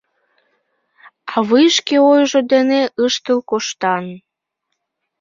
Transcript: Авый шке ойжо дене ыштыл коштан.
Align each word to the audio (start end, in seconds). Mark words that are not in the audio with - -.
Авый 1.35 1.67
шке 1.77 1.97
ойжо 2.11 2.39
дене 2.51 2.81
ыштыл 3.05 3.39
коштан. 3.49 4.05